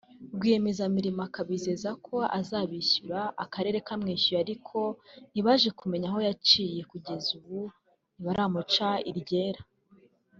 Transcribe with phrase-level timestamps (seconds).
[0.35, 4.77] rwiyemezamirimo akabizeza ko azabishyura akarere kamwishyuye ariko
[5.31, 7.61] ntibaje kumenya aho yaciye kugeza n’ubu
[8.15, 9.61] ntibaramuca iryera